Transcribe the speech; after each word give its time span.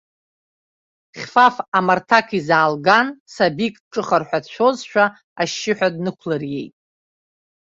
Хьфаф 1.19 1.55
амарҭақ 1.77 2.27
изаалган, 2.39 3.07
сабик 3.33 3.75
дҿыхар 3.83 4.23
ҳәа 4.27 4.39
дицәшәозшәа, 4.43 5.05
ашьшьыҳәа 5.41 5.87
днықәлыриеит. 5.95 6.73